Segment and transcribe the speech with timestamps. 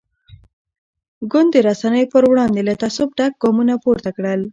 [1.31, 4.41] ګوند د رسنیو پر وړاندې له تعصب ډک ګامونه پورته کړل.